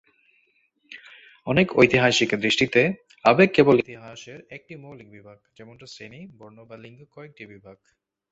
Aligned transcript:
অনেক 1.47 1.67
ঐতিহাসিকের 1.77 2.39
দৃষ্টিতে, 2.39 2.81
আবেগ 3.25 3.49
কেবল 3.53 3.75
ইতিহাসের 3.79 4.39
একটি 4.49 4.73
মৌলিক 4.75 5.07
বিভাগ, 5.11 5.37
যেমনটা 5.57 5.85
শ্রেণি, 5.85 6.21
বর্ণ 6.37 6.57
বা 6.65 6.75
লিঙ্গ 6.77 6.99
একেকটি 7.01 7.43
বিভাগ। 7.45 7.77